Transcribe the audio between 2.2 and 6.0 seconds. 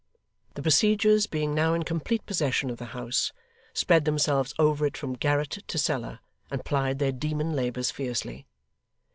possession of the house, spread themselves over it from garret to